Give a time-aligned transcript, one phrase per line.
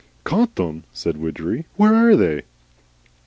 [0.23, 1.67] "Caught them!" said Widgery.
[1.75, 2.41] "Where are they?"